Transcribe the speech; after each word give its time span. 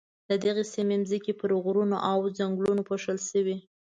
د 0.29 0.31
دغې 0.45 0.63
سیمې 0.73 0.95
ځمکې 1.09 1.33
پر 1.39 1.51
غرونو 1.63 1.97
او 2.09 2.19
ځنګلونو 2.37 2.81
پوښل 2.89 3.17
شوې. 3.29 3.57